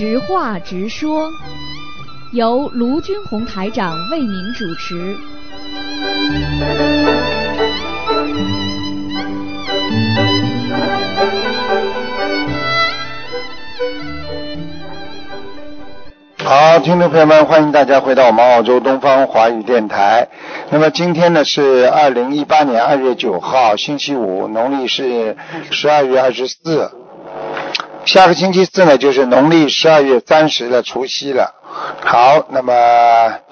[0.00, 1.30] 直话直说，
[2.32, 5.14] 由卢军红台长为您主持。
[16.42, 20.26] 好，听众朋友们，欢迎大家回到我们澳洲东方华语电台。
[20.70, 25.36] 那么今天呢是二零一八年二月九号，星期五，农历是
[25.70, 26.90] 十二月二十四。
[28.10, 31.54] 下个星期四呢就是农历十二月三十的除夕了。
[32.04, 32.72] 好，那么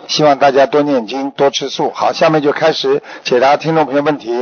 [0.08, 1.92] 希望大家多念经，多吃素。
[1.94, 4.32] 好，下面就开始解答听众朋友问题。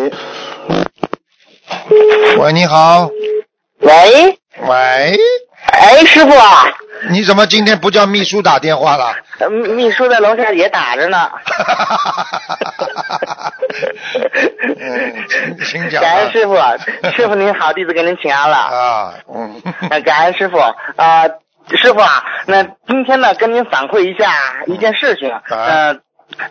[2.38, 3.10] 喂，你好。
[3.80, 5.18] 喂，喂，
[5.72, 6.64] 哎，师傅啊，
[7.10, 9.14] 你怎么今天不叫秘书打电话了？
[9.38, 11.30] 呃秘秘书在楼下也打着呢。
[14.78, 16.08] 嗯，请请讲吧。
[16.08, 16.56] 感恩师傅，
[17.14, 18.56] 师傅您好，弟子给您请安了。
[18.56, 21.24] 啊，嗯， 呃感恩师傅啊、
[21.74, 24.32] 师傅啊，那今天呢跟您反馈一下
[24.66, 25.30] 一件事情。
[25.50, 25.96] 呃，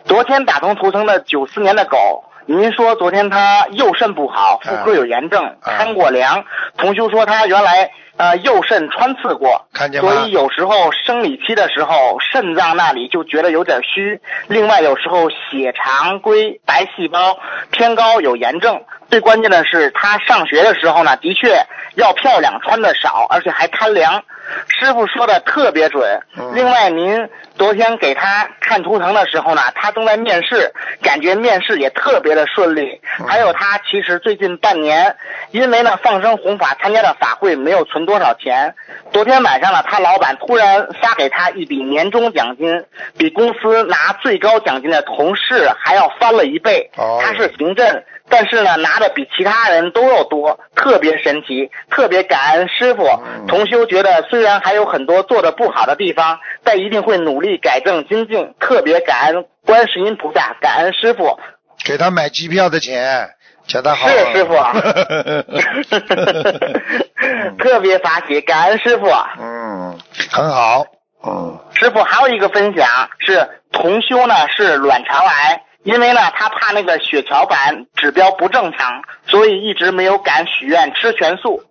[0.05, 6.45] 昨天打通图腾的九四年的狗，您说昨天他右肾不好，妇科有炎症，贪过凉。
[6.77, 14.21] 同修说他原来呃右肾穿刺过，看见吗所以有时候生理期的时候肾脏那里就觉得有点虚。
[14.47, 17.39] 另外有时候血常规白细胞
[17.71, 18.83] 偏高，有炎症。
[19.09, 21.57] 最关键的是，他上学的时候呢，的确
[21.95, 24.23] 要漂亮，穿的少，而且还贪凉。
[24.67, 26.21] 师傅说的特别准。
[26.37, 33.01] 嗯另外，您昨天给他看图腾的时候呢，他正在面试，感觉面试也特别的顺利。
[33.19, 35.15] 嗯还有他其实最近半年，
[35.51, 38.75] 因为呢放生弘法参加的法会没有存多少钱，
[39.11, 42.85] 昨天晚上呢，他老板突然发给他一笔年终奖金，
[43.17, 46.91] 比公司拿最高奖金的同事还要翻了一倍。
[46.97, 53.03] 哦他是行政，但是呢拿的比其他人都要多，特别神奇，特别感恩师傅。
[53.05, 61.39] 嗯同修觉得虽然还有很多做的不好的地方，但一定会努力改正精进，特别感恩观世音菩萨，感恩师傅。
[61.85, 63.29] 给他买机票的钱，
[63.67, 64.07] 叫他好。
[64.07, 64.55] 是师傅
[67.59, 69.05] 特别发喜，感恩师傅。
[69.39, 69.99] 嗯，
[70.31, 70.85] 很好。
[71.27, 72.87] 嗯，师傅还有一个分享
[73.19, 81.61] 是同修呢是卵巢癌，因为呢他怕那个血小板指标不正常，所以一直没有敢许愿吃全素。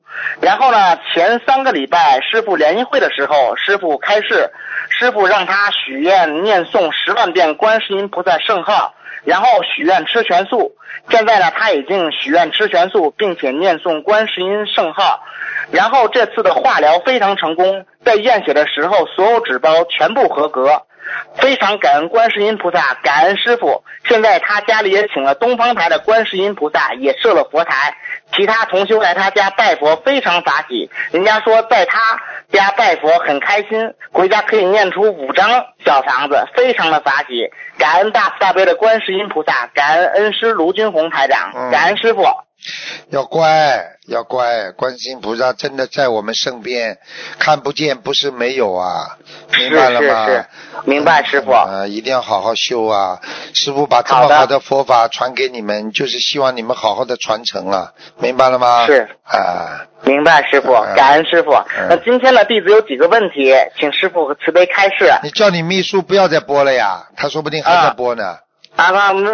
[0.41, 4.53] 然后呢前三个礼拜师傅联谊会的时候，师傅开示，
[4.89, 10.77] 师傅让他许愿念诵十万遍观世音菩萨圣号，然后许愿吃全素。
[11.11, 15.25] 现在呢他已经许愿吃全素，并且念诵观世音圣号。
[15.73, 20.83] 然后这次的化疗非常成功，在验血的时候所有指标全部合格，
[21.37, 23.85] 非常感恩观世音菩萨，感恩师傅。
[24.09, 27.97] 现在他家里也请了东方台的观世音菩萨，也设了佛台，
[28.33, 30.91] 其他同修来他家拜佛非常法喜。
[31.11, 31.99] 人家说在他
[32.53, 37.51] 家拜佛很开心，回家可以念出五张小房子，非常的法喜。
[37.79, 42.25] 感恩大慈大悲的观世音菩萨，感恩恩师卢军红台长，嗯感恩师傅。
[43.11, 44.71] 要乖，要乖。
[44.73, 46.99] 观世音菩萨真的在我们身边，
[47.39, 49.19] 看不见不是没有啊，
[49.59, 50.27] 明白了吗？
[50.27, 50.47] 是是是
[50.85, 53.21] 明白师傅啊、一定要好好修啊！
[53.53, 58.87] 师傅把这么好的佛法传给你们，就是希望你们好好的传承了，明白了吗？
[58.87, 61.87] 是啊，明白师傅嗯，感恩师傅嗯。
[61.89, 65.11] 那今天的，弟子有几个问题，请师傅慈悲开示。
[65.23, 68.27] 你叫你秘书不要再播了呀，他说不定还在播呢。
[68.27, 68.39] 啊，
[68.77, 68.93] 他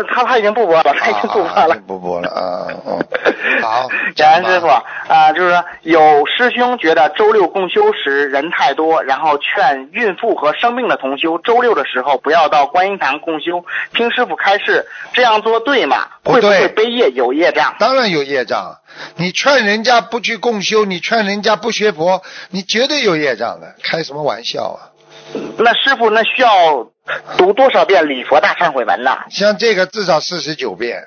[0.09, 1.77] 他他已经不播了，他已经不播啊了。
[1.87, 2.99] 不播了啊，嗯，
[3.63, 16.07] 好，感恩师傅啊、就是说有师兄觉得周六共修时人太多，然后劝孕妇和生病的同修周六的时候不要到观音堂共修，听师傅开示，这样做对吗？
[16.25, 17.75] 会不不对会背业有业障？
[17.79, 18.77] 当然有业障。
[19.17, 23.75] 你劝人家不去共修，你劝人家不学佛，你绝对有业障的。
[23.83, 24.90] 开什么玩笑啊！
[25.59, 26.89] 那师傅那需要
[27.37, 29.19] 读多少遍礼佛大忏悔文呢？
[29.31, 31.05] 像这个至少四十九遍，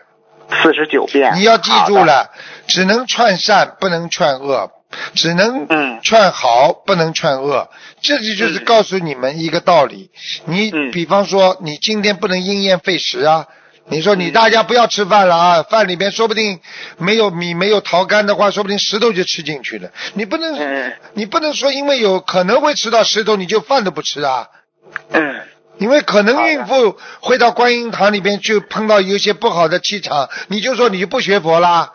[0.62, 1.34] 四十九遍。
[1.36, 1.96] 你要记住。
[2.04, 2.32] 了，
[2.68, 4.72] 只能劝善，不能劝恶，
[5.14, 7.70] 只能嗯劝好，不能劝恶。
[8.02, 10.12] 这就就是嗯告诉你们一个道理。
[10.46, 13.48] 你嗯比方说，你今天不能因噎废食啊。
[13.88, 16.60] 你说你嗯大家不要吃饭了啊，饭里边说不定
[16.98, 19.92] 没有米没有桃干的话，说不定石头就吃进去了。
[20.14, 24.48] 你不能，嗯你不能说因为有可能会吃到石头，你就饭都不吃啊。
[25.12, 25.42] 嗯。
[25.80, 31.92] 因为可能孕妇会到观音堂里边去碰到有一些不好的气场，你就说你就不学佛啦，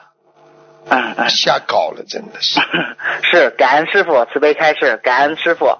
[0.88, 2.60] 嗯嗯，瞎搞了，真的是。
[3.30, 5.78] 是感恩师傅慈悲开示，感恩师傅。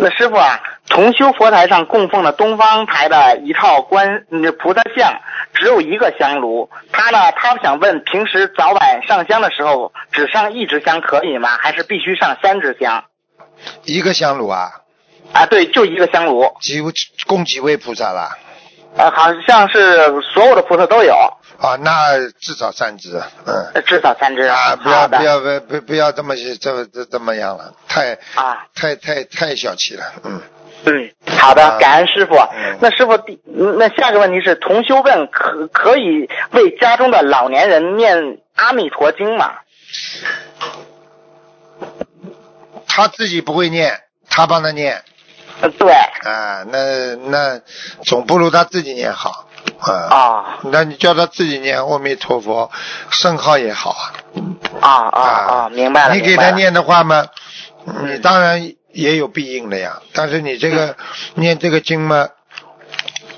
[0.00, 5.20] 那师傅啊，重修佛台上供奉的东方台的一套观嗯菩萨像，
[5.54, 6.70] 只有一个香炉。
[6.92, 11.48] 他呢，他想问，平时早晚上香的时候，只上一支香可以吗？
[11.60, 13.04] 还是必须上三支香？
[13.84, 14.70] 一个香炉啊，
[15.32, 16.92] 啊，对，就一个香炉，几位
[17.26, 18.38] 供几位菩萨啦？
[18.96, 21.14] 呃，好像是所有的菩萨都有，
[21.60, 23.72] 啊，那至少三只，嗯。
[23.74, 24.42] 呃至少三只。
[24.42, 30.40] 啊，不要不要不不不要这么这这这么样了，太啊，太太太小气了，嗯。
[30.84, 32.78] 嗯，好啊的，感恩师傅嗯。
[32.80, 39.52] 那师傅第，那下个问题是，同修问可可以为家中的老年人念阿弥陀经吗？
[42.86, 44.00] 他自己不会念，
[44.30, 45.02] 他帮他念，
[45.60, 47.60] 呃，对，啊，那那
[48.04, 49.47] 总不如他自己念好，
[49.80, 49.92] 啊。
[49.92, 52.70] 啊那你叫他自己念阿弥陀佛，
[53.10, 54.12] 圣号也好啊。
[54.80, 56.14] 啊啊啊，明白了。
[56.14, 57.26] 你给他念的话嘛，
[58.04, 60.00] 你当然也有必应的呀。
[60.12, 60.96] 但是你这个
[61.34, 62.28] 念这个经嘛，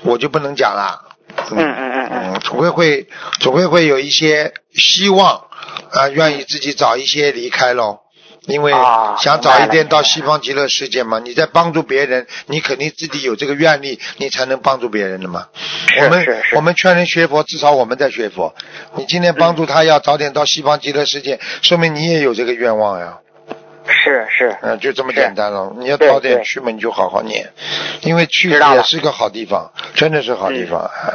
[0.01, 1.07] 我就不能讲了。
[1.51, 3.07] 嗯嗯嗯嗯嗯，总归会
[3.39, 5.45] 总归会有一些希望
[5.91, 7.99] 啊，愿意自己早一些离开喽。
[8.47, 15.47] 因为啊想早一点到西方极乐世界嘛，你在帮助别人，你肯定自己有这个愿力，你才能帮助别人的嘛。
[16.01, 18.55] 我们我们劝人学佛，至少我们在学佛。
[18.95, 23.19] 你今天帮助他要早点到西方极乐世界，说明你也有这个愿望呀。
[23.87, 25.71] 是是，嗯，就这么简单了。
[25.77, 27.51] 你要对早点去嘛，你就好好念，
[28.01, 30.79] 因为去也是个好地方，真的是好地方。
[30.81, 31.13] 哎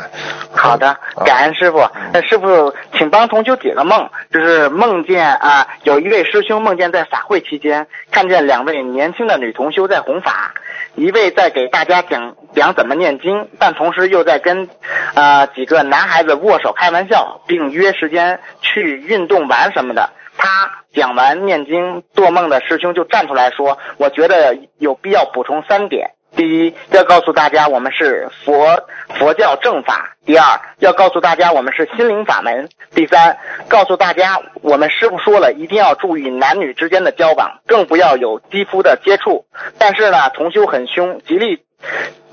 [0.52, 1.86] 好的，感恩师傅。
[2.12, 10.54] 那师傅，请帮同修解个梦，就是梦见啊，有一位师兄梦见在法会期间，看见两位年轻的女同修在弘法，
[10.94, 14.68] 一位在给大家讲讲怎么念经，但同时又在跟
[15.14, 20.10] 呃几个男孩子握手开玩笑，并约时间去运动玩什么的。
[20.38, 26.12] 他讲完念经做梦的师兄就站出来说：“我觉得有必要补充三点。
[26.34, 28.86] 第一，要告诉大家我们是佛
[29.18, 33.36] 佛教正法；第二，要告诉大家我们是心灵法门；第三，
[33.68, 39.44] 告诉大家我们师傅说了，一定要注意男女之间的交往，更不要有肌肤的接触。
[39.78, 41.62] 但是呢，同修很凶，极力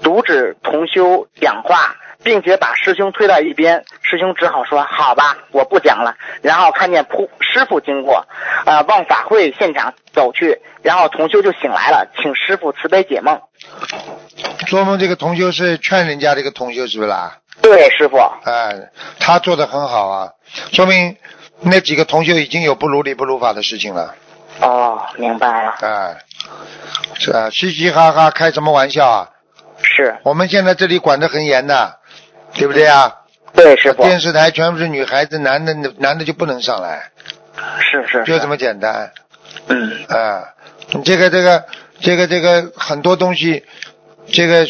[0.02, 3.84] 阻止同修讲话，并且把师兄推到一边。
[4.02, 8.26] 师兄只好说：“好吧，我不讲了。”然后看见仆师傅经过，
[8.66, 13.40] 啊、往法会现场走去，然后同修就醒来了，请师傅慈悲解梦。
[14.68, 17.38] 做梦这个同修是劝人家这个同修是不是啦？
[17.62, 18.18] 对，师傅。
[18.46, 20.30] 哎，他做的很好啊，
[20.72, 21.16] 说明
[21.62, 24.16] 那几个同修已经有不如理不如法的事情了。
[24.62, 26.18] 哦，明白了，哎，
[27.20, 29.30] 是啊，嘻嘻哈哈开什么玩笑啊？
[29.82, 32.00] 是我们现在这里管得很严的，
[32.56, 33.14] 对不对啊？
[33.56, 37.12] 对，师傅，电视台全部是女孩子，男的男的就不能上来，
[37.80, 39.12] 是是，就这么简单。
[39.68, 40.44] 嗯，啊，
[40.92, 41.64] 你这个这个
[42.00, 43.64] 这个这个很多东西，
[44.28, 44.66] 这个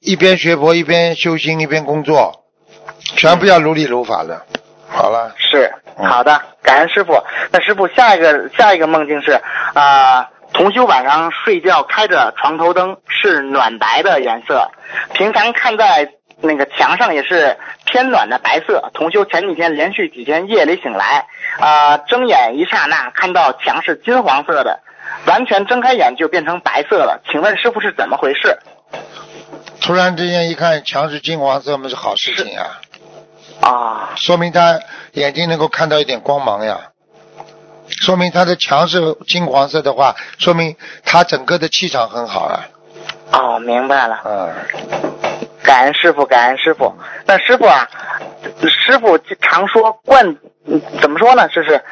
[0.00, 2.44] 一边学佛一边修心一边工作，
[3.16, 4.44] 全部要如理如法的。
[4.88, 7.14] 好了，是嗯好的，感恩师傅。
[7.50, 9.40] 那师傅下一个下一个梦境是
[9.72, 14.70] 啊、同修晚上睡觉开着床头灯是暖白的颜色，
[15.14, 18.90] 平常看在那个墙上也是偏暖的白色。
[18.94, 21.26] 同修前几天连续几天夜里醒来，
[21.58, 24.80] 啊、睁眼一刹那看到墙是金黄色的，
[25.26, 27.22] 完全睁开眼就变成白色了。
[27.30, 28.58] 请问师傅是怎么回事？
[29.80, 32.80] 突然之间一看墙是金黄色，那是好事情啊，
[33.60, 34.80] 啊，说明他
[35.12, 36.90] 眼睛能够看到一点光芒呀。
[37.88, 40.74] 说明他的墙是金黄色的话，说明
[41.04, 42.66] 他整个的气场很好啊。
[43.32, 44.20] 哦，明白了。
[44.24, 44.52] 嗯，
[45.66, 46.94] 感恩师傅，感恩师傅。
[47.26, 47.86] 那师傅啊，
[48.86, 51.48] 师傅常说灌，嗯怎么说呢？
[51.48, 51.82] 就是，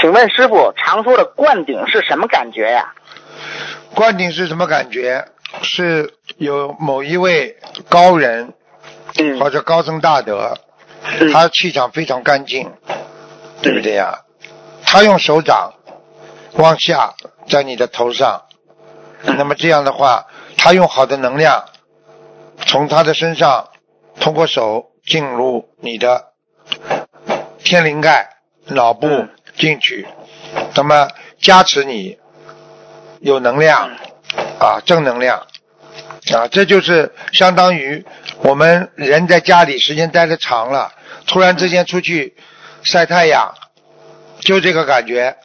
[0.00, 2.92] 请问师傅常说的灌顶是什么感觉呀？
[3.94, 5.24] 灌顶是什么感觉？
[5.62, 7.56] 是有某一位
[7.88, 8.52] 高人
[9.18, 10.56] 嗯或者高僧大德，
[11.20, 12.72] 嗯他气场非常干净，
[13.62, 14.20] 对不对呀？
[14.84, 15.72] 他用手掌
[16.54, 17.14] 往下
[17.48, 18.42] 在你的头上，
[19.22, 21.64] 那么这样的话，他用好的能量
[22.66, 23.68] 从他的身上
[24.20, 26.32] 通过手进入你的
[27.64, 28.28] 天灵盖、
[28.66, 29.28] 脑部嗯。
[29.56, 30.06] 进去，
[30.74, 32.16] 那么加持你
[33.20, 33.90] 有能量
[34.58, 35.46] 啊，正能量。
[36.32, 38.06] 啊，这就是相当于
[38.38, 40.92] 我们人在家里时间待的长了，
[41.26, 42.36] 突然之间出去
[42.82, 43.52] 晒太阳，
[44.38, 45.36] 就这个感觉，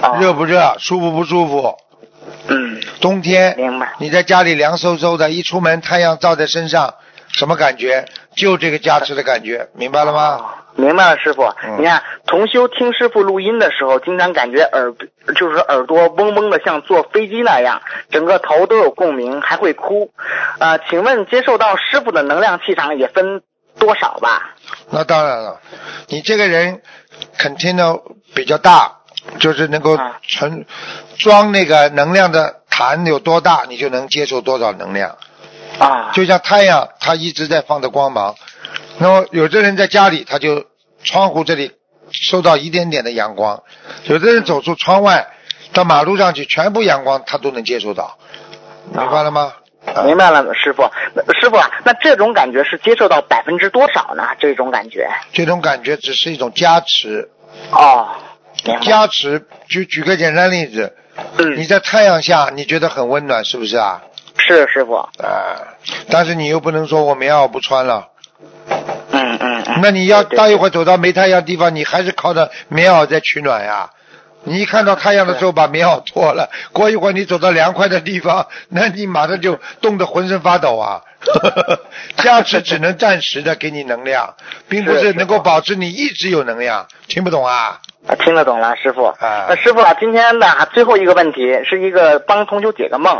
[0.00, 1.74] 哦热不热，舒服不舒服？
[2.48, 3.94] 嗯，冬天明白。
[3.98, 6.94] 你在家里凉飕飕的，一出门太阳照在身上，
[7.28, 8.06] 什么感觉？
[8.36, 10.36] 就这个加持的感觉，明白了吗？
[10.40, 10.44] 哦
[10.76, 11.44] 明白了，师傅。
[11.62, 14.92] 嗯你看，同修听师傅录音的时候，经常感觉耳
[15.36, 20.10] 就是耳朵嗡嗡的，像坐飞机那样，整个头都有共鸣，还会哭。
[20.58, 23.42] 啊、请问接受到师傅的能量气场也分
[23.78, 24.56] 多少吧？
[24.90, 25.60] 那当然了，
[26.08, 26.82] 你这个人
[27.38, 28.02] container
[28.34, 28.96] 比较大，
[29.38, 30.66] 就是能够啊存
[31.18, 35.16] 装那个能量的坛有多大，你就能接受多少能量。
[35.78, 38.34] 啊，就像太阳，它一直在放着光芒。
[38.98, 40.64] 那么有的人在家里，他就
[41.02, 41.72] 窗户这里
[42.12, 43.62] 受到一点点的阳光；
[44.04, 45.26] 有的人走出窗外，
[45.72, 48.16] 到马路上去，全部阳光他都能接受到。
[48.92, 49.52] 明白了吗？
[49.94, 50.88] 啊明白了，师傅。
[51.14, 54.22] 那师傅啊，那这种感觉是接受到百分之多少呢？
[54.38, 55.10] 这种感觉？
[55.32, 57.28] 这种感觉只是一种加持，
[57.70, 58.08] 哦。
[58.82, 59.46] 加持。
[59.68, 60.94] 举举个简单例子，
[61.38, 64.02] 嗯你，在太阳下，你觉得很温暖，是不是啊？
[64.36, 64.94] 是师傅。
[64.94, 65.10] 啊，
[66.10, 68.08] 但是你又不能说我棉袄不穿了，
[68.68, 69.80] 嗯嗯嗯。
[69.82, 73.90] 那你要对对到一会儿走到没太阳地方，你还是靠着棉袄在取暖呀。
[74.46, 81.00] 你一看到太阳的时候把棉袄脱了，过一会儿你走到凉快的地方，那你马上就冻得浑身发抖啊！
[82.22, 84.34] 加持只能暂时的给你能量，
[84.68, 87.80] 并不是是能够保持你一直有能量，听不懂啊？
[88.06, 89.04] 啊，听得懂了，师傅。
[89.04, 93.16] 啊那师傅啊，今天的最后一个问题是一个帮同修解个梦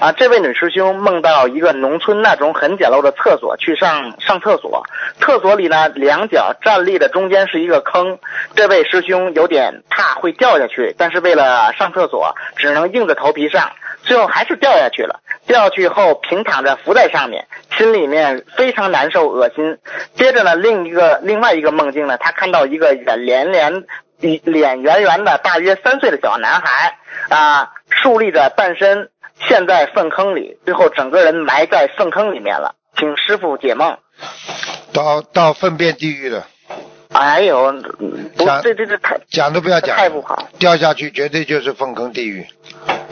[0.00, 0.10] 啊。
[0.12, 4.84] 这位女师兄梦到一个农村那种很简陋的厕所，去上上厕所，
[5.20, 8.18] 厕所里呢两脚站立的中间是一个坑。
[8.56, 13.70] 这位师兄有点怕会掉下去，但是为了上厕所，只能硬着头皮上，
[14.02, 15.20] 最后还是掉下去了。
[15.46, 19.76] 掉下去后平躺着浮在上面，心里面非常难受恶心。
[20.14, 23.84] 接着呢，另一个另外一个梦境呢，他看到一个脸连连
[24.18, 29.10] 脸圆圆的大约三岁的小男孩啊，竖立着半身
[29.48, 32.74] 陷在粪坑里，最后整个人埋在粪坑里面了。
[32.96, 33.98] 请师傅解梦。
[34.92, 36.46] 到到粪便地狱了，
[37.14, 37.72] 哎呦，
[38.36, 40.48] 不讲，这这这太，讲都不要讲，太不好。
[40.58, 42.44] 掉下去绝对就是粪坑地狱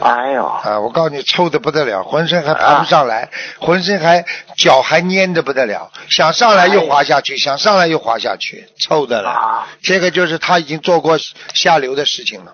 [0.01, 0.79] 哎呦，啊！
[0.81, 3.29] 我告诉你，臭的不得了，浑身还爬不上来，
[3.59, 4.25] 浑身还
[4.57, 9.29] 脚还粘的不得了，想上来又滑下去，想上来又滑下去，臭的了。
[9.29, 11.17] 啊这个就是他已经做过
[11.53, 12.53] 下流的事情了。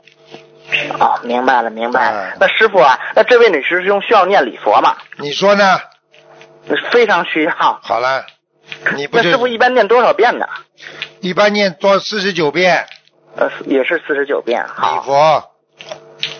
[1.00, 2.38] 哦，明白了，明白了哎。
[2.40, 4.96] 那师傅啊，那这位女师兄需要念礼佛吗？
[5.18, 5.80] 你说呢？
[6.92, 7.80] 非常需要。
[7.82, 8.24] 好了，
[8.96, 10.46] 你不是那师傅一般念多少遍呢？
[11.22, 12.86] 一般念多四十九遍
[13.36, 14.64] 呃，也是四十九遍。
[14.64, 15.52] 礼，佛，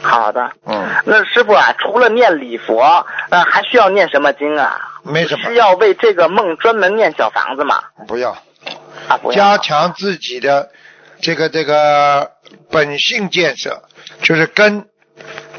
[0.02, 0.52] 好的。
[0.66, 4.78] 嗯，那师傅啊，除了念礼佛，呃，还需要念什么经啊？
[5.04, 7.82] 没什么需要为这个梦专门念小房子吗？
[8.08, 8.32] 不要
[9.08, 9.38] 啊，不要。
[9.38, 10.70] 加强自己的
[11.22, 12.32] 这个这个
[12.70, 13.84] 本性建设，
[14.22, 14.88] 就是根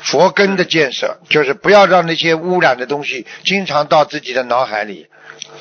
[0.02, 5.08] 佛根的建设，就是不要让那些污染的东西经常到自己的脑海里，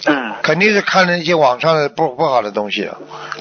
[0.05, 2.89] 嗯，肯定是看了一些网上的不不好的东西，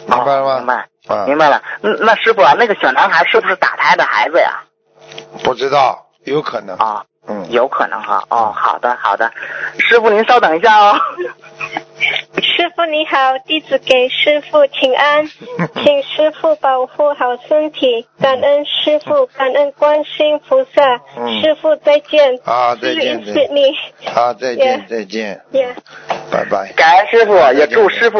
[0.06, 0.54] 明白了吗？
[0.54, 0.88] 哦明白。
[1.08, 1.62] 啊，明白了。
[1.80, 4.60] 那，那师傅啊，那个小男孩是不是打胎的孩子呀？
[5.42, 6.76] 不知道，有可能。
[6.76, 8.24] 啊、嗯，有可能哈。
[8.30, 9.30] 哦，好的，好的。
[9.78, 10.96] 师傅您稍等一下哦。
[12.40, 15.26] 师傅你好，弟子给师傅请安，
[15.82, 22.38] 请师傅保护好身体，感恩师傅，感恩观世音菩萨，嗯师傅再见。
[22.44, 23.74] 啊再见 in Sydney
[24.06, 25.74] 好，再见 Yeah 再见，Yeah.
[26.30, 26.72] 拜拜。
[26.74, 28.18] 感恩师傅，也祝师傅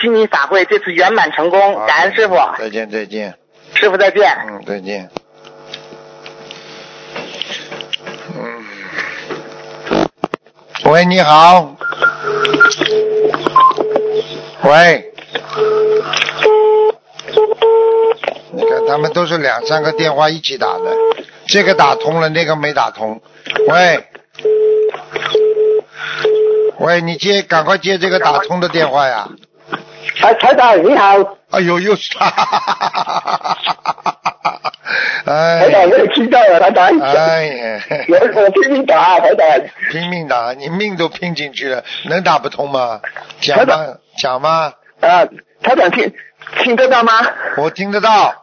[0.00, 1.74] 悉尼法会这次圆满成功。
[1.78, 3.34] 好感恩师傅，再见再见，
[3.74, 4.28] 师傅再见。
[4.48, 5.08] 嗯，再见。
[10.84, 11.76] 喂，你好。
[14.62, 15.12] 喂。
[18.52, 20.96] 你看，他们都是两三个电话一起打的，
[21.46, 23.20] 这个打通了，那个没打通。
[23.68, 24.04] 喂，
[26.78, 29.28] 喂，你接，赶快接这个打通的电话呀！
[30.20, 31.16] 台台长你好，
[31.50, 33.56] 哎呦，又是他！
[35.30, 37.00] 哎台长我也听到啊，台长。
[37.00, 39.46] 哎呀， 我我拼命打啊，台长。
[39.90, 43.00] 拼命打，你命都拼进去了，能打不通吗？
[43.40, 43.86] 讲吧，
[44.18, 45.24] 讲吗，啊，
[45.62, 46.12] 台长听
[46.62, 47.12] 听得到吗？
[47.56, 48.34] 我听得到。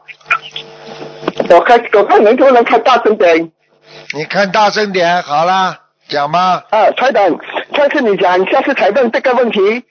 [1.50, 3.52] 我看我看能不能开大声点
[4.14, 6.64] 你看大声点，好啦，讲吧。
[6.70, 7.24] 啊，台长，
[7.76, 9.84] 上次你讲下次才问这个问题，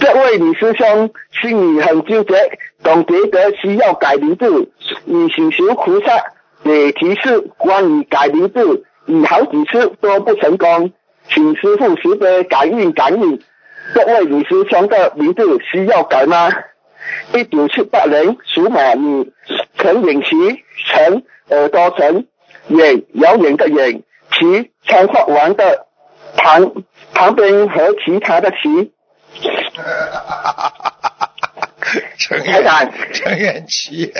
[0.00, 2.34] 这位李师兄心里很纠结，
[2.82, 4.70] 总觉得需要改名字，
[5.04, 6.32] 你请求菩萨
[6.64, 10.92] 给提示关于改名字，你好几次都不成功，
[11.28, 13.40] 请师傅慈悲感应感应，
[13.94, 16.50] 这位女师兄的名字需要改吗？
[17.34, 19.32] 一九七八年属马女，
[19.76, 20.28] 陈颖琪，
[20.86, 22.26] 陈耳朵陈，
[22.68, 25.86] 远遥远的远，琪长发王的
[26.36, 26.72] 旁
[27.12, 28.92] 旁边和其他的琪，
[32.18, 34.12] 陈远台长，陈远琪，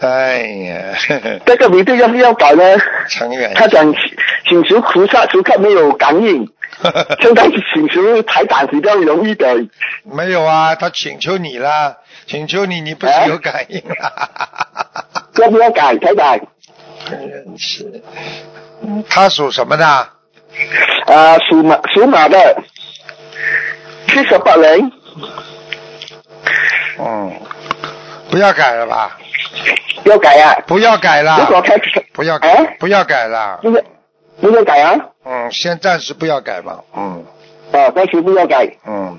[0.00, 2.62] 哎呀，这个名字要不要改呢？
[3.08, 3.94] 陈远他讲
[4.48, 6.48] 请求菩萨时刻没有感应，
[7.20, 9.54] 现在请求台长比较容易的。
[10.02, 14.30] 没有啊，他请求你了，请求你，你不是有感应了？
[15.38, 16.38] 要不要改台长？
[17.06, 18.02] 很仁慈。
[19.08, 19.86] 他属什么的？
[19.86, 22.62] 啊，属马属马的，
[24.08, 24.92] 七十八人，
[26.98, 27.32] 嗯，
[28.30, 29.16] 不要改了吧？
[30.04, 30.54] 要改啊？
[30.66, 33.58] 不要改如果了，开始不要改哎，不要改了。
[33.62, 33.84] 不是
[34.40, 34.94] 不要改啊？
[35.24, 36.80] 嗯，先暂时不要改吧。
[36.94, 37.24] 嗯
[37.72, 38.68] 啊，暂时不要改。
[38.86, 39.18] 嗯，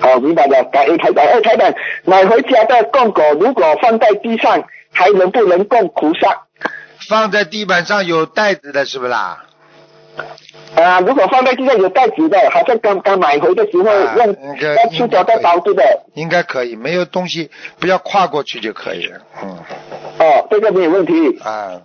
[0.00, 0.64] 好，明白了。
[0.72, 1.74] 感恩台长，哎，台长，
[2.04, 4.62] 买回家的供果如果放在地上，
[4.92, 6.46] 还能不能供菩萨？
[7.08, 9.44] 放在地板上有袋子的是不啦？
[10.74, 15.82] 啊，如果放在地上有袋子的，好像刚刚买回的时候啊用那个要出胶带包住的。
[16.14, 19.20] 应该可以，没有东西不要跨过去就可以了。
[19.42, 19.58] 嗯
[20.18, 21.12] 哦，这个没有问题。
[21.40, 21.80] 啊，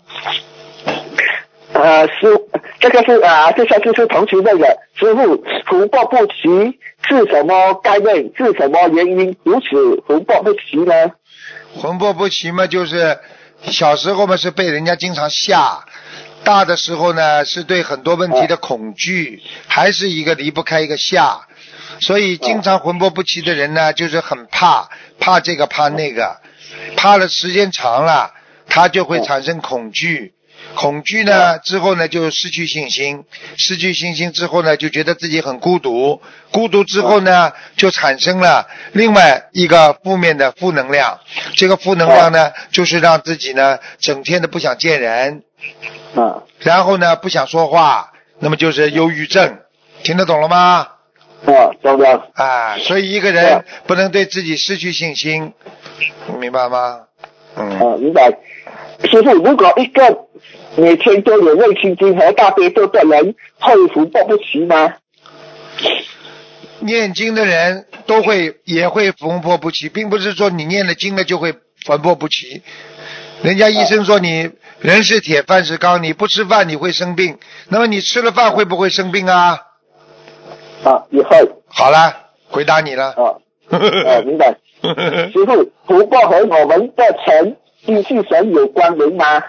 [1.73, 2.13] 呃，师，
[2.79, 4.77] 这个是啊，这下就是同学问的。
[4.95, 8.31] 师傅，福报不齐是什么概念？
[8.35, 10.93] 是什么原因如此福报不齐呢？
[11.75, 13.19] 魂魄不齐嘛，就是
[13.63, 15.85] 小时候嘛是被人家经常吓，
[16.43, 21.41] 大的时候呢是对很多问题的恐惧，还是一个离不开一个吓，
[21.99, 24.89] 所以经常魂魄不齐的人呢，就是很怕，
[25.19, 26.39] 怕这个怕那个，
[26.95, 28.31] 怕了时间长了，
[28.67, 30.33] 他就会产生恐惧。
[30.75, 33.23] 恐惧呢，之后呢就失去信心，
[33.57, 41.19] 失去信心之后呢，就觉得自己很孤独，孤独之后呢，就产生了另外一个负面的负能量。
[41.55, 45.43] 这个负能量呢，就是让自己呢整天的不想见人，
[46.15, 49.59] 啊然后呢不想说话，那么就是忧郁症，
[50.03, 50.87] 听得懂了吗？
[51.45, 52.29] 啊，懂了。
[52.33, 55.53] 啊，所以一个人不能对自己失去信心，
[56.39, 57.01] 明白吗？
[57.55, 58.29] 嗯，啊，明白。
[59.03, 60.27] 师傅，如果一个
[60.75, 64.95] 每天都有念心经和大悲咒的人，会福报不齐吗？
[66.79, 71.53] 念经的人都会也会魂魄不齐，并不是说你念了经了就会
[71.87, 72.61] 魂魄不齐。
[73.43, 77.37] 人家医生说你人是铁，饭是钢，你不吃饭你会生病，
[77.69, 79.61] 那么你吃了饭会不会生病啊？
[80.83, 81.37] 啊，也会。
[81.67, 82.13] 好了，
[82.49, 83.09] 回答你了。
[83.11, 83.37] 啊
[83.69, 84.55] 啊，明白。
[85.33, 89.43] 师傅，福报和我们的神精气神有关联吗？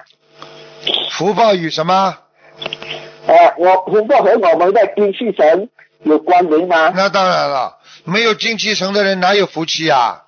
[1.11, 1.95] 福报与什么？
[1.95, 5.69] 啊，我福报和我们的精气神
[6.03, 6.93] 有关联吗？
[6.95, 10.25] 那当然了，没有精气神的人哪有福气啊？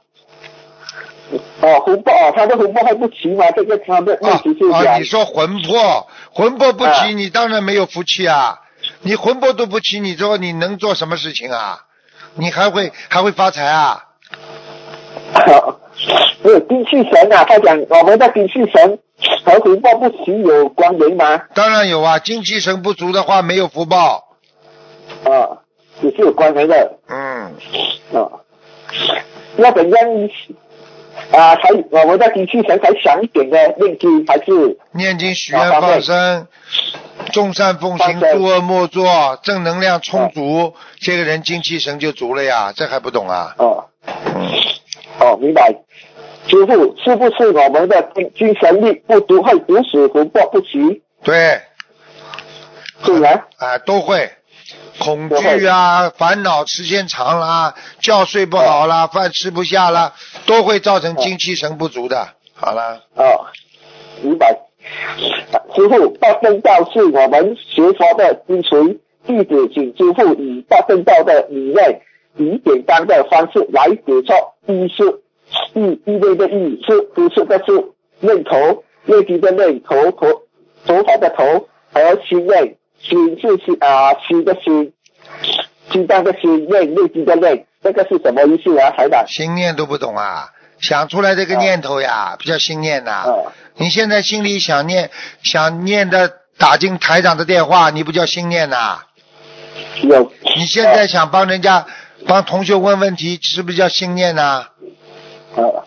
[1.60, 3.44] 哦，魂魄啊，他的魂魄还不齐吗？
[3.54, 4.82] 这个他的问啊题是啊！
[4.82, 8.58] 讲你说魂魄，魂魄不齐，啊你当然没有福气啊！
[9.02, 11.84] 你魂魄都不齐，你说你能做什么事情啊？
[12.34, 14.04] 你还会还会发财啊？
[16.42, 18.98] 没有精气神啊，他讲我们的精气神
[19.44, 21.42] 和魂魄不齐有关联吗？
[21.54, 24.24] 当然有啊，精气神不足的话没有福报。
[25.24, 25.60] 啊，
[26.00, 27.54] 也是有关联的嗯，
[28.14, 28.40] 啊。
[29.56, 30.30] 那怎样
[31.32, 31.56] 啊？
[31.56, 36.46] 才我们的精气神才强一点的念经，还是念经许愿啊放生，
[37.32, 43.54] 众善奉行，诸恶莫作，正能量充足，这个人精气神就足了呀，这还不懂啊？
[43.58, 43.84] 哦
[44.34, 44.50] 嗯，
[45.20, 45.74] 哦，明白。
[46.48, 51.02] 师傅，是不是我们的精精神力不足会导使福报不齐？
[51.22, 51.60] 对，
[53.04, 53.28] 是吗？
[53.58, 54.28] 啊，都会。
[54.98, 60.14] 恐惧啊，烦恼时间长啦，觉睡不好啦，饭吃不下啦，
[60.46, 62.28] 都会造成精气神不足的。
[62.54, 63.46] 好了，哦，
[64.22, 64.58] 明白。
[65.74, 72.00] 师傅，大正道是我们学佛的基础，弟子请师傅以大正道的理念，
[72.36, 74.54] 以简单的方式来解说。
[74.66, 75.22] 一是
[75.74, 77.72] 意意味的意是不是的是
[78.20, 80.26] 念头，念经的念头头
[80.86, 84.92] 头发的头和心念，心是心啊心的心，
[85.92, 88.90] 心脏的心念念经的念，这个是什么意思啊？
[88.90, 89.26] 台长？
[89.26, 93.26] 心念都不懂啊，想出来这个念头呀，不叫心念呐、啊
[93.76, 95.10] 你现在心里想念
[95.42, 99.00] 想念的打进台长的电话，你不叫心念呐、
[100.02, 100.30] 有。
[100.56, 101.86] 你现在想帮人家
[102.26, 104.70] 帮同学问问题，是不是叫心念呐、啊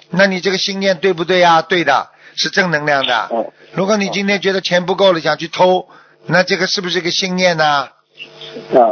[0.10, 1.62] 那你这个心念对不对呀？
[1.62, 3.30] 对的，是正能量的。
[3.32, 5.88] 嗯如果你今天觉得钱不够了，想去偷，
[6.26, 7.90] 那这个是不是个心念呢、啊。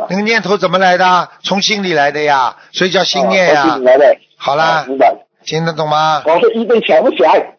[0.09, 1.29] 那个念头怎么来的？
[1.43, 3.75] 从心里来的呀，所以叫心念呀。
[3.75, 4.17] 哦来的。
[4.37, 5.15] 好啦啊明白。
[5.43, 6.21] 听得懂吗？
[6.25, 7.57] 我是一直抢不起来，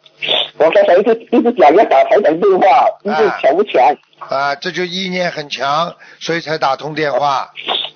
[0.57, 3.97] 我刚才一直一直讲要打台长电话，一直抢不起来。
[4.21, 7.51] 啊，这就意念很强，所以才打通电话，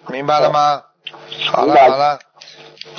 [0.08, 0.82] 明白了吗？
[1.52, 2.18] 好了好了，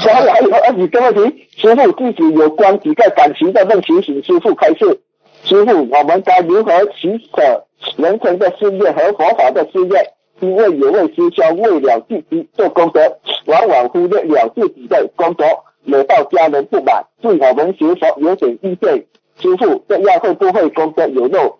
[0.06, 5.02] 然后还有二几个问题，师傅自己有关几个感情的问题，请师傅开示。
[5.44, 7.66] 师傅，我们该如何取舍
[7.98, 10.13] 人生的事业和佛法的事业？
[10.40, 13.02] 因为有位师兄为了自己做功德，
[13.46, 15.46] 往往忽略了自己的功德，
[15.84, 19.06] 惹到家人不满，对我们学佛有点意见。
[19.42, 21.58] 师傅，这样会不会功德有漏？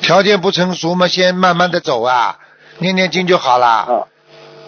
[0.00, 2.38] 条件不成熟嘛，先慢慢的走啊，
[2.78, 3.66] 念念经就好了。
[3.66, 4.08] 啊，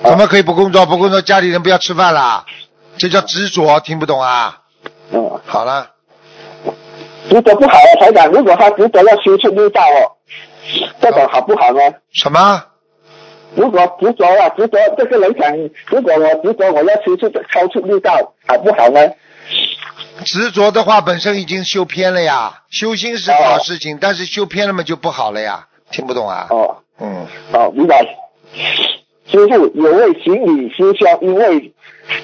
[0.05, 0.87] 怎么可以不工作？
[0.87, 2.47] 不工作，家里人不要吃饭啦？
[2.97, 4.63] 这叫执着，听不懂啊？
[5.11, 5.91] 嗯，好了，
[7.29, 10.17] 执着不好啊，台长，如果他执着要修出六道哦，
[11.01, 11.81] 这种好不好呢？
[12.13, 12.65] 什么？
[13.55, 15.53] 如果执着啊，执着这个人想，
[15.87, 19.01] 如果我执着我要修出超出六道，好不好呢？
[20.25, 26.47] 执着的话本身已经修偏了呀，修心是好事情，但是修偏了嘛就不好了呀，听不懂啊？
[26.51, 28.05] 哦嗯，哦，明白。
[29.27, 31.73] 师傅，有位行女师兄因为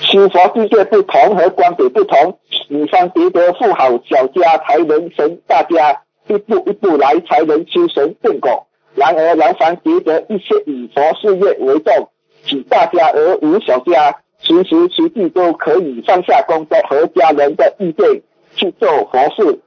[0.00, 2.38] 修佛境界不同和观点不同，
[2.68, 8.66] 女方觉得富好小家才能成大家，一步一步来才能修成正果。
[8.94, 12.08] 然而男方觉得一切以佛事业为重，
[12.44, 18.22] 举大家而无小家，随时随地都可以放下工作和家人的意见
[18.54, 19.58] 去做佛事。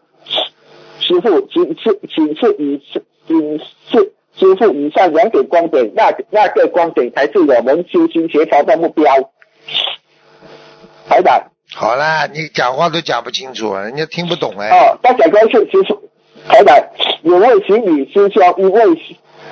[0.99, 2.81] 师傅，请示，请示以
[3.27, 9.05] 请示师傅以上两点观点，那那个观点才是我们修心学佛的目标。
[11.07, 14.69] 台长，好啦，你讲话都讲不清楚，人家听不懂哎。
[14.69, 16.09] 哦，大家关是师傅，
[16.47, 16.77] 台长，
[17.23, 18.81] 有位行女师兄因为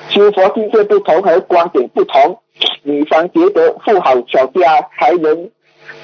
[0.10, 2.40] 修佛境界不同和观点不同，
[2.82, 5.50] 女方觉得富好小家才能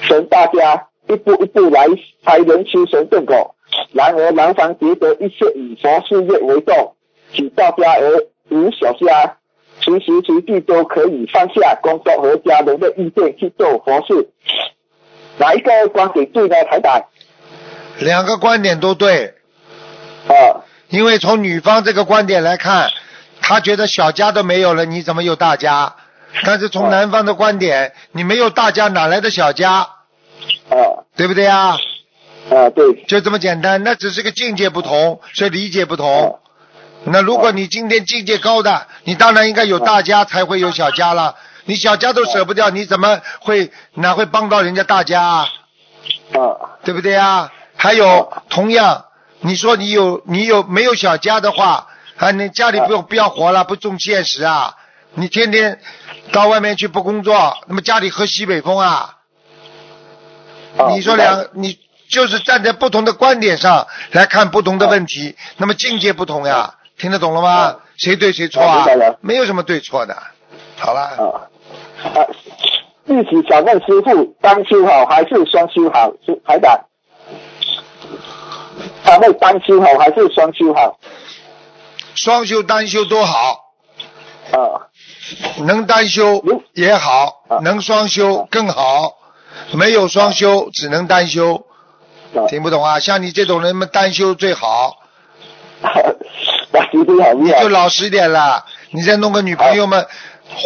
[0.02, 1.86] 成大家，一步一步来
[2.24, 3.54] 才能修成正果。
[3.92, 6.94] 然而男方觉得一切以佛事业为重，
[7.32, 9.36] 举大家而无小家，
[9.80, 14.28] 随时随地都可以放下工作和家人的意见去做佛事。
[15.38, 17.02] 哪一个观点对呢，台长？
[17.98, 19.34] 两个观点都对，
[20.28, 22.90] 啊因为从女方这个观点来看，
[23.40, 25.96] 她觉得小家都没有了，你怎么有大家？
[26.44, 29.72] 但是从男方的观点，你没有大家，哪来的小家？
[30.68, 31.76] 啊对不对啊？
[32.50, 36.38] 啊，对，就这么简单，那只是个境界不同，所以理解不同。
[37.04, 41.34] 那如果你今天境界高的，你当然应该有大家，才会有小家了。
[41.64, 45.48] 你小家都舍不掉，你怎么会哪会帮到人家大家啊？
[46.34, 46.38] 啊
[46.82, 47.52] 对不对啊？
[47.76, 49.04] 还有，同样，
[49.40, 51.86] 你说你有你有没有小家的话，
[52.16, 54.74] 啊，你家里不用不要活了，不重现实啊？
[55.14, 55.80] 你天天
[56.32, 59.16] 到外面去不工作，那么家里喝西北风啊？
[60.76, 67.76] 啊，你说两，你就是站在不同的观点上来看不同的问题，那么境界不同呀，听得懂了吗？
[67.96, 68.84] 谁对谁错啊？
[69.22, 70.14] 没有什么对错的。
[70.78, 71.48] 好了，啊
[72.04, 72.18] 啊！
[73.06, 76.10] 弟子想问师傅，单修好还是双修好？
[76.24, 76.78] 是台长，
[79.02, 80.98] 他会单修好还是双修好？
[82.14, 83.72] 双修单修都好，
[84.52, 84.86] 啊
[85.64, 89.16] 能单修嗯也好啊，能双修更好。
[89.72, 91.64] 没有双修，只能单修，
[92.34, 92.46] 啊！
[92.48, 93.00] 听不懂啊？
[93.00, 94.98] 像你这种人们单修最好，
[97.34, 98.64] 你就老实一点啦。
[98.90, 100.06] 你再弄个女朋友们，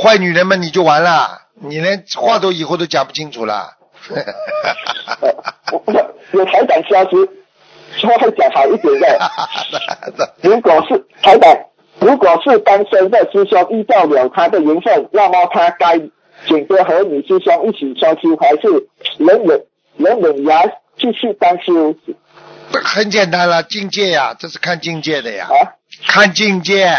[0.03, 3.75] 坏女人们你就完了，你连话都以后都讲不清楚了。
[4.11, 5.35] 呃
[5.73, 7.17] 我我有台长消息，
[7.99, 10.35] 说会讲好一点的。
[10.43, 11.57] 如果是台长，
[12.01, 15.99] 如果是单身的师兄遇到了他的缘分，那么他该
[16.47, 18.88] 选择和女师兄一起双修，还是
[19.19, 19.64] 能忍
[19.97, 20.62] 能忍牙
[20.99, 21.95] 继续单修
[22.83, 25.73] 很简单了，境界呀，这是看境界的呀，啊？
[26.07, 26.97] 看境界，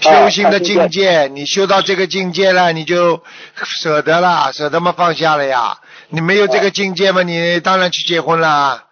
[0.00, 3.22] 修行的境界，你修到这个境界了，你就
[3.54, 5.78] 舍得了，舍得嘛放下了呀。
[6.10, 8.84] 你没有这个境界嘛，你当然去结婚啦，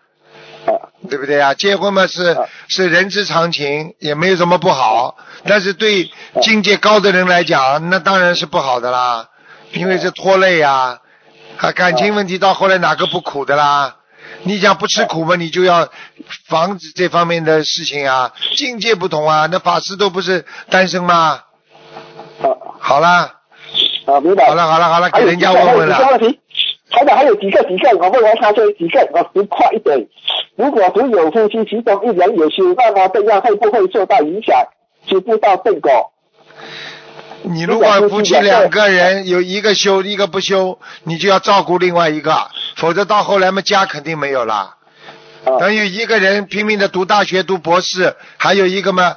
[0.66, 0.72] 啊
[1.08, 1.54] 对不对呀？
[1.54, 5.16] 结婚嘛是啊是人之常情，也没有什么不好。
[5.44, 6.10] 但是对
[6.42, 9.28] 境界高的人来讲，那当然是不好的啦，
[9.72, 10.98] 因为是拖累呀。
[11.58, 13.95] 啊，感情问题到后来哪个不苦的啦？
[14.46, 15.88] 你讲不吃苦嘛，你就要
[16.48, 18.32] 防止这方面的事情啊。
[18.54, 21.42] 境界不同啊，那法师都不是单身吗？
[22.40, 22.46] 啊
[22.78, 23.40] 好啦，
[24.06, 24.20] 啊！
[24.20, 24.46] 明白。
[24.46, 25.98] 好了，好了，好了，给人家问问了。
[26.10, 26.38] 问题，
[26.90, 30.06] 台长还有几个几个，我问完他这几个，我读快一点。
[30.54, 34.56] 如果只有夫妻其中一人有修，那么这样会不会受到影响，
[35.08, 36.12] 修不到正果？
[37.48, 44.54] 你如果夫妻两个人有一个修一个不修，你就要照顾另外一个，否则到后来嘛家肯定没有了。
[44.54, 49.16] 啊等于一个人拼命的读大学读博士，还有一个嘛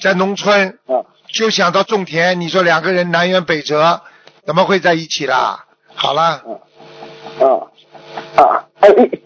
[0.00, 4.00] 在农村啊就想到种田，你说两个人南辕北辙，
[4.44, 5.64] 怎么会在一起啦？
[5.94, 6.42] 好了，
[7.40, 7.46] 啊
[8.36, 8.64] 啊！
[8.80, 9.22] 还有一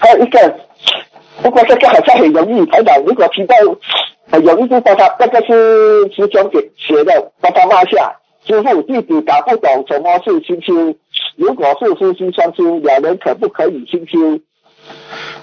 [0.00, 0.60] 还有一个，
[1.42, 3.56] 不过这个好像很容易，台长如果提到
[4.30, 8.16] 很容易就把他那个是师兄给写的，把他拉下。
[8.46, 10.96] 师傅弟弟搞不懂什么是心修，
[11.36, 14.40] 如果是夫妻双修，两人可不可以心修？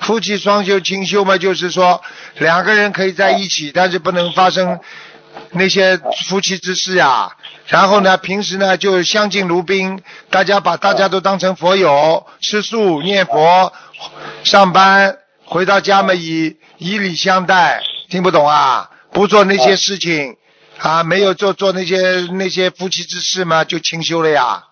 [0.01, 2.01] 夫妻双修清修嘛，就是说
[2.39, 4.79] 两个人可以在一起，但是不能发生
[5.51, 7.31] 那些夫妻之事呀。
[7.67, 13.71] 然后呢，平时呢就相敬如宾，大家把大家都当成佛友，吃素念佛，
[14.43, 15.17] 上班
[15.49, 18.89] 回到家嘛以以礼相待，听不懂啊？
[19.13, 20.35] 不做那些事情
[20.77, 24.63] 啊，没有做做那些那些夫妻之事嘛，就清修了呀。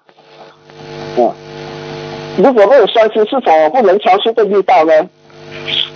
[1.18, 1.34] 嗯，
[2.38, 4.92] 如果没有双修，是否不能调出这力道呢？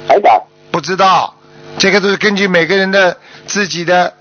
[0.07, 1.35] 台长，不知道，
[1.77, 4.13] 这个都是根据每个人的自己的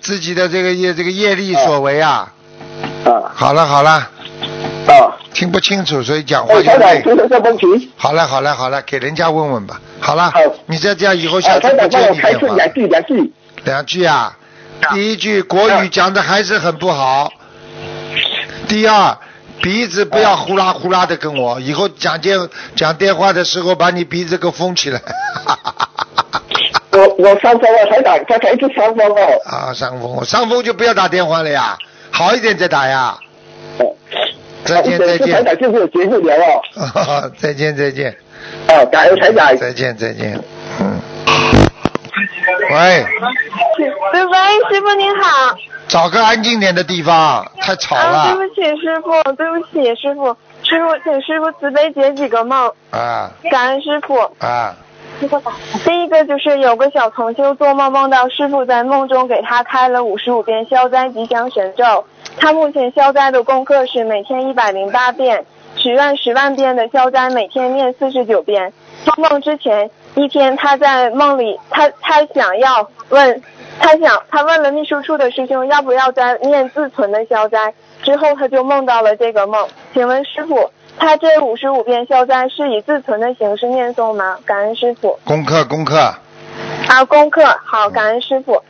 [0.00, 2.32] 自己的这个业这个业力所为啊。
[3.04, 3.32] 啊。
[3.34, 4.08] 好了好了，
[4.88, 7.02] 啊，听不清楚，所以讲话哎，就累。
[7.02, 9.80] 听这个问题，好了好了好了，给人家问问吧。
[10.00, 12.56] 好了好，你再这样以后啊，下次不接你电话。
[12.56, 13.32] 两句两句。
[13.64, 14.36] 两句啊，
[14.92, 17.30] 第一句国语讲的还是很不好。
[18.66, 19.16] 第二，
[19.60, 22.38] 鼻子不要呼啦呼啦的跟我，以后讲电
[22.74, 25.00] 讲电话的时候把你鼻子给封起来。
[26.92, 29.40] 我我伤风了，台长，刚才一直伤风哦。
[29.44, 31.76] 啊，伤风，伤风就不要打电话了呀，
[32.10, 33.16] 好一点再打呀。
[34.64, 36.36] 哦再见再见台长见，就没有节目聊
[36.76, 37.30] 哦。
[37.38, 38.14] 再见再见，
[38.68, 39.56] 哦，感恩台长。
[39.56, 40.38] 再见再见，
[40.80, 41.00] 嗯。
[42.70, 43.06] 喂，
[44.12, 44.38] 喂喂，
[44.70, 45.56] 师傅您好。
[45.86, 54.18] 找个安静点的地方，太吵啊，对不起师傅，对不起师傅，师傅请师傅慈悲解几个梦，啊感恩师傅。
[54.38, 54.74] 啊
[55.84, 62.04] 第一个就是有个小同修做梦梦到师傅在梦中给他开了五十五遍消灾吉祥神咒，
[62.40, 65.44] 他目前消灾的功课是每天一百零八遍，
[65.76, 68.72] 许愿十万遍的消灾每天念四十九遍。
[69.04, 73.42] 做梦之前一天，他在梦里，他他想要问，
[73.80, 79.68] 他想他问了秘书处的师兄要不要再念自存的消灾，之后他就梦到了这个梦。
[79.92, 84.38] 请问师傅，他这五十五遍消灾是以自存的形式念诵吗？
[84.44, 85.18] 感恩师傅。
[85.24, 85.96] 功课功课，
[86.88, 88.62] 啊，功课好，感恩师傅。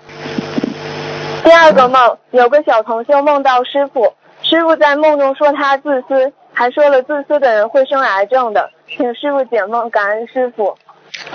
[1.49, 10.77] 第二个梦，有个小同修梦到师傅，师傅在梦中说他自私，还说了自私的人会生癌症的，请师傅解梦，感恩师傅。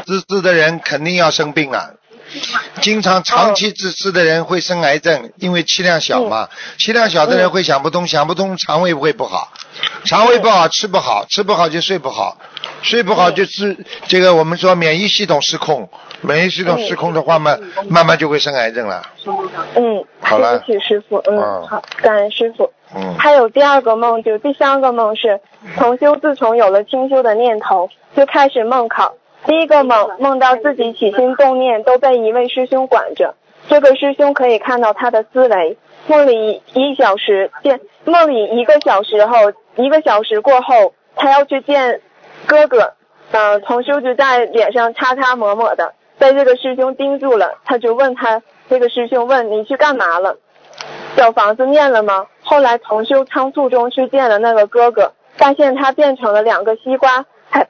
[0.05, 1.95] 自私的人肯定要生病了。
[2.79, 6.47] 经常长期自私的人会生癌症，因为气量小嘛。
[6.77, 9.51] 气量小的人会想不通，想不通肠胃会不好，
[10.05, 12.37] 肠胃不好吃不好，吃不好就睡不好，
[12.81, 15.89] 睡不好就是这个我们说免疫系统失控，
[16.21, 17.57] 免疫系统失控的话嘛，
[17.89, 19.01] 慢慢就会生癌症了。
[19.75, 22.69] 嗯，好了对不起师傅，嗯，嗯好，感恩师傅。
[22.95, 25.39] 嗯还有第二个梦，就第三个梦是
[25.75, 29.15] 同修自从有了清修的念头，就开始梦考。
[29.47, 33.33] 第一个梦梦到自己起心动念都被一位师兄管着，
[33.67, 35.77] 这个师兄可以看到他的思维。
[36.05, 39.37] 梦里一小时见，梦里一个小时后，
[39.75, 41.99] 一个小时过后，他要去见
[42.45, 42.93] 哥哥，
[43.31, 50.37] 呃，同修就在脸上擦擦抹抹的，被这个师兄盯住了，他就问他，这个师兄问你去干嘛了？
[51.15, 52.27] 小房子念了吗？
[52.43, 57.67] 后来同修仓促中去见了那个哥哥，发现他变成了两个西瓜，还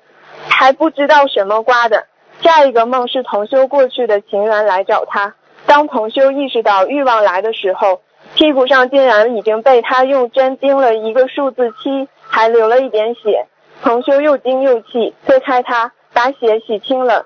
[0.49, 2.05] 还不知道什么瓜的。
[2.41, 8.01] 下一个梦是同修过去的情人来找他，当同修意识到欲望来的时候，
[8.35, 13.47] 屁股上竟然已经被他用针钉了一个数字七，还流了一点血。
[13.83, 17.25] 同修又惊又气，推开他，把血洗清了。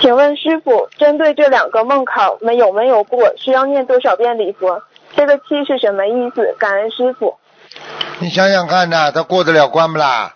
[0.00, 4.82] 请问师傅，针对这两个梦考，我们有没有过，需要念多少遍礼佛？
[5.14, 6.54] 这个七是什么意思？
[6.58, 7.36] 感恩师傅。
[8.18, 10.32] 你想想看呐，他过得了关不啦？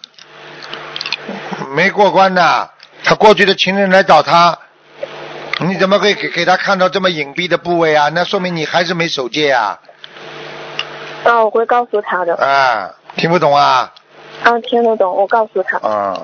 [1.75, 2.69] 没过关呐，
[3.03, 4.59] 他过去的情人来找他，
[5.61, 8.11] 你怎么会给给他看到这么隐蔽的部位啊？
[8.15, 9.81] 那说明你还是没守戒啊！
[11.25, 12.37] 啊，我会告诉他的。
[12.37, 13.91] 啊，听不懂啊？
[14.45, 15.79] 啊，听得懂，我告诉他。
[15.79, 16.21] 啊，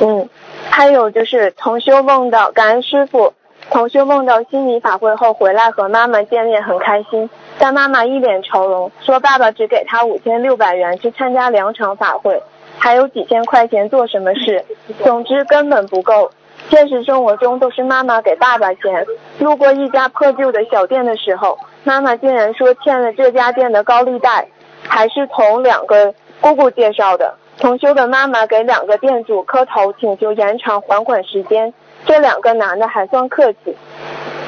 [0.00, 0.28] 嗯，
[0.70, 3.34] 还有就是同修梦到感恩师傅，
[3.70, 12.40] 同修梦到悉尼法会后回来和妈妈见面很开心，但妈妈一脸愁容，说爸爸只给他五千六百元去参加两场法会，
[12.78, 14.64] 还有几千块钱做什么事，
[15.02, 16.30] 总之根本不够。
[16.70, 19.04] 现实生活中都是妈妈给爸爸钱，
[19.40, 24.48] 路过一家破旧的小店的时候，妈妈竟然说欠了这家店的高利贷，
[24.86, 27.34] 还是从两个姑姑介绍的。
[27.58, 31.72] 同修的妈妈给两个店主磕头，请求延长还款时间。
[32.04, 33.74] 这两个男的还算客气，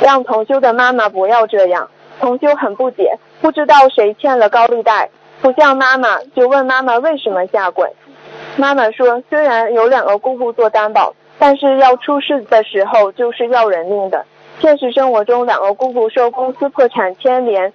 [0.01, 1.89] 让同修的妈妈不要这样。
[2.21, 5.09] 同修很不解，不知道谁欠了高利贷，
[5.41, 7.91] 不像妈妈，就问妈妈为什么下跪。
[8.57, 14.25] 妈妈说，虽然有两个姑姑做担保，但是要出事的时候就是要人命的。
[14.61, 17.73] 现实生活中，两个姑姑受公司破产牵连，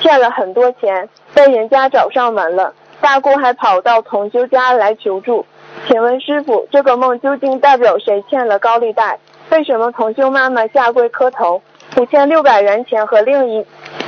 [0.00, 2.74] 欠了很多钱，被人家找上门了。
[3.04, 5.44] 大姑还跑到同修家来求助，
[5.86, 9.18] 请问师傅，这个梦究竟代表谁欠了高利贷？
[9.50, 11.60] 为什么同修妈妈下跪磕头？
[11.98, 13.66] 五千六百元钱和另一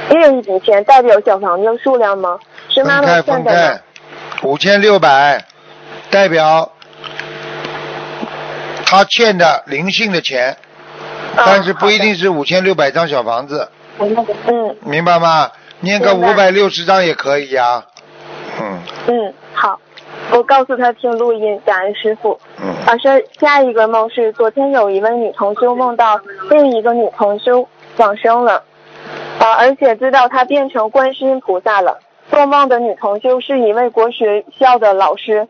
[0.08, 2.38] 另一笔钱代表小房子数量吗？
[2.70, 3.82] 是妈妈欠的
[4.42, 5.44] 五千六百
[6.10, 6.72] 代表
[8.86, 10.56] 他欠的灵性的钱，
[11.36, 15.50] 但是不一定是五千六百张小房子，嗯明白吗？
[15.80, 17.84] 念个五百六十张也可以呀、
[18.60, 18.80] 嗯。
[19.08, 19.80] 嗯，好，
[20.32, 22.38] 我告诉他听录音，感恩师傅。
[22.58, 28.64] 嗯，老师，下一个梦是昨天有一位女同修梦到另一个女同修往生了，
[29.38, 31.98] 啊，而且知道她变成观世音菩萨了。
[32.30, 35.46] 做梦的女同修是一位国学校的老师，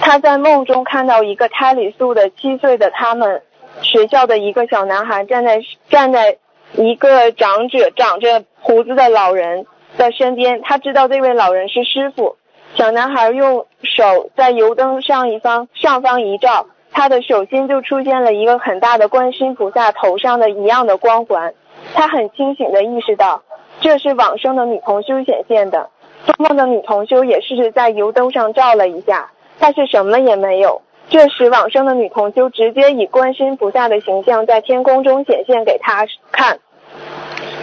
[0.00, 3.42] 她在梦中看到一个胎里素的七岁的他们
[3.82, 6.38] 学校的一个小男孩站在站在
[6.72, 12.36] 一个长者长着胡子的老人在身边，他知道这位老人是师傅。
[12.74, 21.52] 小男孩用手在油灯上一方上方一照，他的手心就出现了一个很大的观世音菩萨头上的一样的光环。
[21.94, 23.42] 他很清醒的意识到，
[23.80, 25.90] 这是往生的女同修显现的。
[26.24, 30.80] 做梦的女同修也试着在油灯上照了一下，但是什么也没有。
[31.10, 36.58] 这时往生的女同修直接以观世音菩萨的形象在天空中显现给他看，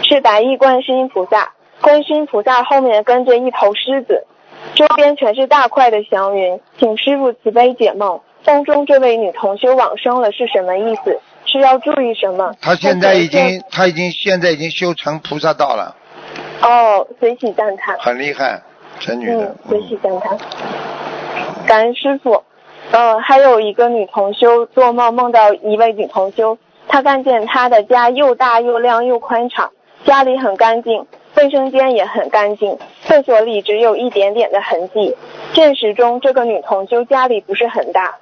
[0.02, 1.52] 是白衣观世音菩萨。
[1.80, 4.26] 观世音菩萨后面跟着一头狮子，
[4.74, 8.20] 周边全是大块的祥云，请师傅慈悲解梦。
[8.46, 11.20] 梦中这位女同修往生了是什么意思？
[11.46, 12.52] 是要注意什么？
[12.60, 15.94] 她现在已经她已经现在已经修成菩萨道了，
[16.62, 17.96] 哦，随喜赞叹。
[17.98, 18.60] 很厉害，
[18.98, 20.38] 这女的嗯，，随喜赞叹。
[21.66, 22.42] 感恩师傅。
[22.92, 29.70] 呃，还有一个女同修做梦梦到一位女同修，她看见她的家又大又亮又宽敞，
[30.04, 31.06] 家里很干净，
[31.40, 35.16] 卫生间也很干净，厕所里只有一点点的痕迹。
[35.54, 38.16] 现实中这个女同修家里不是很大，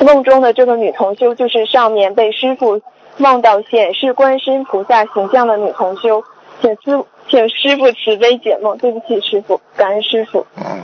[0.00, 2.80] 梦中的这个女同修就是上面被师傅
[3.18, 6.24] 梦到显示观世音菩萨形象的女同修，
[6.62, 8.78] 请师请师傅慈悲解梦。
[8.78, 10.46] 对不起，师傅，感恩师傅。
[10.56, 10.80] 嗯，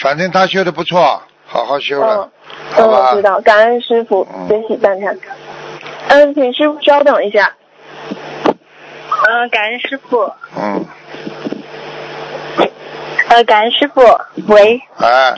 [0.00, 2.30] 反正他修的不错，好好修了，
[2.76, 3.22] 嗯，嗯，好吧我知？
[3.22, 5.18] 道，感恩师傅嗯，随喜赞叹。
[6.06, 7.52] 嗯，请师傅稍等一下。
[9.28, 10.32] 嗯，感恩师傅。
[10.56, 10.84] 嗯，
[13.28, 14.02] 呃，感恩师傅。
[14.48, 15.34] 喂，哎，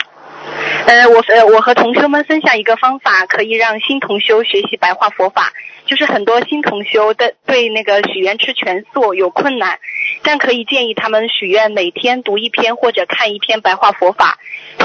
[0.87, 5.53] 呃，我呃，我和同修们分享一个方法，可以让新同修学习白话佛法。
[5.87, 9.79] 就是很多新同修的对那个许愿吃全素有困难，
[10.23, 14.37] 但可以建议他们许愿每天读一篇或者看一篇白话佛法，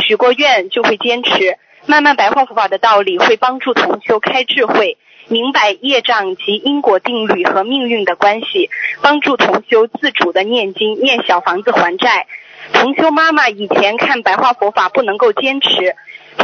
[0.04, 1.58] 许过愿就会坚持。
[1.88, 5.00] 慢慢白话佛法的道理会帮助同修开智慧，
[5.32, 8.70] 明白业障及因果定律和命运的关系，
[9.02, 12.28] 帮助同修自主的念经、念小房子还债。
[12.74, 15.96] 同修妈妈以前看白话佛法不能够坚持，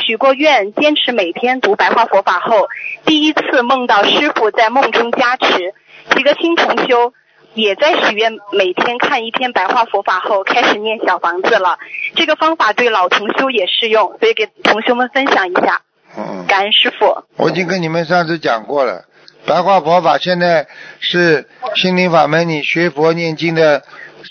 [0.06, 2.70] 许过愿坚持每天读白话佛法后，
[3.06, 5.74] 第一次梦到师傅在梦中加持，
[6.16, 7.14] 几个新同修
[7.56, 11.78] 也在许愿每天看一篇白话佛法后开始念小房子了。
[12.16, 15.82] 这个方法对老同修也适用，所以给同修们分享一下。
[16.18, 17.24] 嗯，感恩师傅。
[17.38, 19.06] 我已经跟你们上次讲过了，
[19.46, 20.68] 白话佛法现在
[21.00, 23.84] 是心灵法门你学佛念经的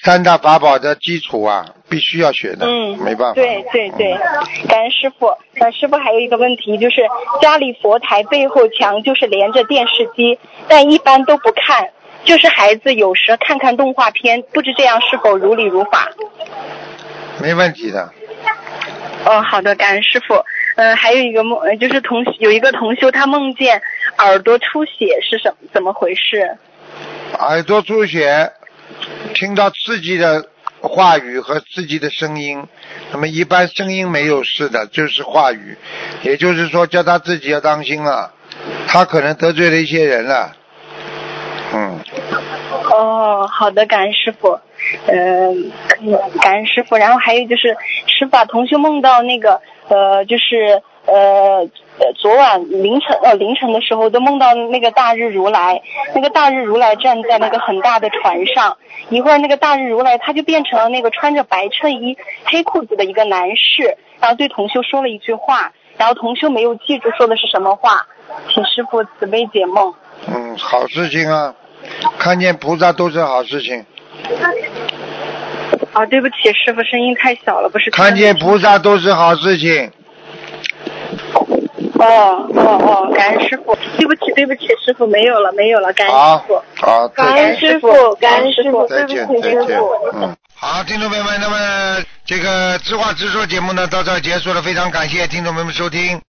[0.04, 3.34] 三大法宝的基础啊，必须要学的，嗯，没办法。
[3.34, 5.28] 对对对嗯，感恩师傅。
[5.60, 6.96] 呃，师傅还有一个问题，就是
[7.40, 11.90] 家里佛台背后墙就是连着电视机，但一般都不看，
[12.24, 16.10] 就是孩子有时看看动画片，不知这样是否如理如法？
[17.40, 18.10] 没问题的。
[19.26, 20.42] 哦，好的，感恩师傅。
[20.76, 23.82] 呃，还有一个梦，呃就是同有一个同修，他梦见
[24.18, 26.56] 耳朵出血是什怎么回事？
[27.38, 28.52] 耳朵出血，
[29.34, 30.46] 听到自己的
[30.80, 32.62] 话语和自己的声音，
[33.10, 35.76] 那么一般声音没有事的，就是话语，
[36.22, 38.32] 也就是说叫他自己要当心了，
[38.86, 40.52] 他可能得罪了一些人了。
[41.72, 41.98] 嗯，
[42.92, 44.60] 哦，好的，感恩师傅。
[45.06, 45.72] 嗯、
[46.40, 46.96] 感恩师傅。
[46.96, 51.68] 然后还有就是，师傅啊，同修梦到那个呃，就是呃，
[52.16, 55.80] 昨晚凌晨呃凌晨的时候，都梦到那个大日如来，
[56.14, 58.76] 那个大日如来站在那个很大的船上，
[59.08, 68.06] 一会儿那个大日如来他就变成了那个穿着白衬衣、黑裤子的一个男士，然后对同修说了一句话，然后同修没有记住说的是什么话，
[68.52, 69.94] 请师傅慈悲解梦。
[70.26, 71.54] 嗯，好事情啊，
[72.18, 73.86] 看见菩萨都是好事情，
[75.92, 77.90] 啊，对不起，师傅，声音太小了，不是。
[77.90, 79.90] 看见菩萨都是好事情。
[81.98, 89.80] 哦哦哦，感恩师傅，对不起对不起，师傅没有了没有了，感恩师傅。，好，再感恩，师傅，感恩师傅，再见，对不起，再见
[90.14, 90.36] 嗯。
[90.54, 96.20] 好，听众朋友们，那么这个知话直说节目呢到这儿结束了，非常感谢听众朋友们收听。